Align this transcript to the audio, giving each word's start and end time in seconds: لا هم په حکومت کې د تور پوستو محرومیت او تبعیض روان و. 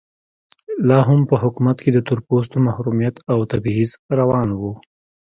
لا 0.87 0.99
هم 1.09 1.19
په 1.29 1.35
حکومت 1.41 1.77
کې 1.83 1.89
د 1.93 1.97
تور 2.07 2.19
پوستو 2.27 2.57
محرومیت 2.67 3.15
او 3.31 3.39
تبعیض 3.51 3.91
روان 4.19 4.47
و. 4.59 4.61